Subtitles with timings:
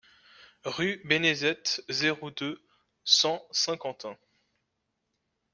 [0.65, 2.59] Rue Bénezet, zéro deux,
[3.03, 4.17] cent Saint-Quentin